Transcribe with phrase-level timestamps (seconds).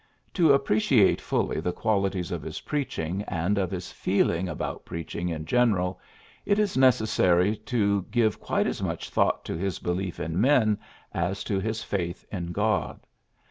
[0.33, 4.83] To ap preciate fully the qualities of his preach ing and of his feeling about
[4.83, 5.99] preaching in general,
[6.43, 10.79] it is necessary to give quite as much thought to his belief in men
[11.13, 13.01] as to his faith in God.